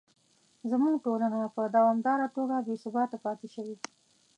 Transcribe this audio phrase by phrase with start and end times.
[0.69, 3.75] زموږ ټولنه په دوامداره توګه بې ثباته پاتې شوې.